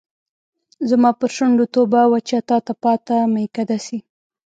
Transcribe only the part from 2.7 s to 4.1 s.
پاته میکده سي